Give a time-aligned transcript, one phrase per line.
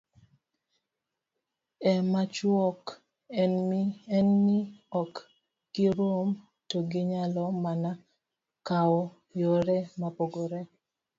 [1.91, 2.81] e machuok
[4.19, 4.59] en ni
[5.01, 5.13] ok
[5.73, 6.27] girum
[6.69, 7.91] to ginyalo mana
[8.67, 9.01] kawo
[9.39, 10.59] yore mopogore